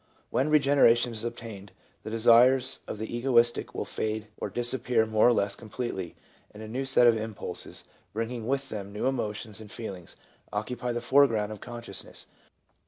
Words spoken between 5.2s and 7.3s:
or less completely, and a set of new